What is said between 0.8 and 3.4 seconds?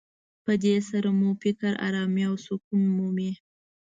سره مو فکر ارامي او سکون مومي.